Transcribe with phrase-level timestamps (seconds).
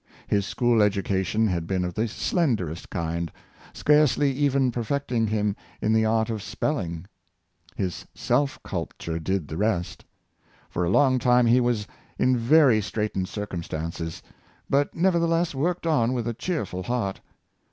[0.27, 3.31] His school education had been of the slenderest kind,
[3.71, 7.05] scarcely even perfecting him in the art of spelling;
[7.75, 10.03] his self culture did the rest.
[10.71, 11.85] For a long time he was
[12.17, 14.23] in very straightened circumstances,
[14.67, 17.21] but nevertheless worked on with a cheerful heart.